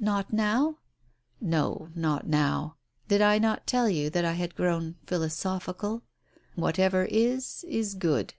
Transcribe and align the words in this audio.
"Not 0.00 0.32
now?" 0.32 0.78
"No, 1.40 1.88
not 1.94 2.26
now. 2.26 2.74
Did 3.06 3.22
I 3.22 3.38
not 3.38 3.64
tell 3.68 3.88
you 3.88 4.10
that 4.10 4.24
I 4.24 4.32
had 4.32 4.56
grown 4.56 4.96
philosophical? 5.06 6.02
Whatever 6.56 7.04
is, 7.04 7.64
is 7.68 7.94
good." 7.94 8.34